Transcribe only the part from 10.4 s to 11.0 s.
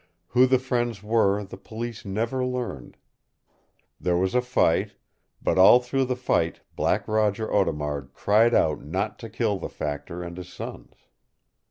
sons.